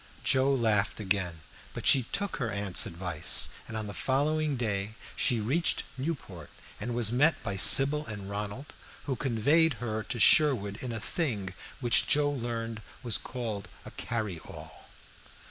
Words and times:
Joe 0.23 0.51
laughed 0.51 0.99
again, 0.99 1.41
but 1.75 1.85
she 1.85 2.07
took 2.11 2.37
her 2.37 2.49
aunt's 2.51 2.87
advice; 2.87 3.49
and 3.67 3.77
on 3.77 3.85
the 3.85 3.93
following 3.93 4.55
day 4.55 4.95
she 5.15 5.39
reached 5.39 5.83
Newport, 5.95 6.49
and 6.79 6.95
was 6.95 7.11
met 7.11 7.35
by 7.43 7.55
Sybil 7.55 8.07
and 8.07 8.27
Ronald, 8.27 8.73
who 9.03 9.15
conveyed 9.15 9.73
her 9.73 10.01
to 10.01 10.19
Sherwood 10.19 10.77
in 10.81 10.91
a 10.91 10.99
thing 10.99 11.53
which 11.81 12.07
Joe 12.07 12.31
learned 12.31 12.81
was 13.03 13.19
called 13.19 13.67
a 13.85 13.91
"carryall." 13.91 14.85